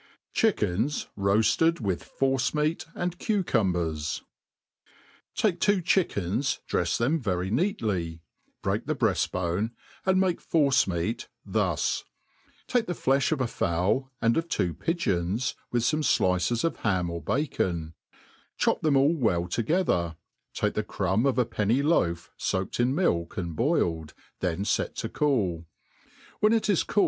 t/ 0.01 0.41
Chickens 0.41 1.05
roafted 1.15 1.79
with 1.79 2.03
fora^meat 2.03 2.87
and 2.95 3.15
eucumiers* 3.29 4.23
TAKE 5.35 5.59
two 5.59 5.79
chickens, 5.79 6.59
drefs 6.67 6.97
them 6.97 7.19
very 7.19 7.51
neady, 7.51 8.21
break 8.63 8.87
the 8.87 8.95
breaft 8.95 9.29
bone; 9.29 9.73
and 10.03 10.19
make 10.19 10.41
force 10.41 10.87
meat 10.87 11.27
thus: 11.45 12.03
take 12.65 12.87
the 12.87 12.93
flefli 12.93 13.31
of 13.33 13.41
a 13.41 13.45
fowl, 13.45 14.09
ahd 14.23 14.37
of 14.37 14.49
two 14.49 14.73
pigeons, 14.73 15.53
with 15.71 15.83
fome 15.83 15.99
flices 16.01 16.63
of 16.63 16.77
ham 16.77 17.11
or 17.11 17.21
bacon; 17.21 17.93
cho|i 18.57 18.77
them 18.81 18.97
all 18.97 19.15
well 19.15 19.47
together, 19.47 20.15
take 20.55 20.73
the 20.73 20.81
crumb 20.83 21.27
of 21.27 21.37
a 21.37 21.45
penny 21.45 21.83
loaf 21.83 22.31
foaked 22.39 22.79
in 22.79 22.95
milk 22.95 23.37
and 23.37 23.55
boiled, 23.55 24.15
then 24.39 24.65
fet 24.65 24.95
to 24.95 25.07
cool; 25.09 25.67
when 26.39 26.53
it 26.53 26.71
is 26.71 26.81
coo! 26.83 26.99